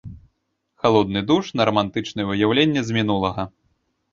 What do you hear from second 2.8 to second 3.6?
з мінулага.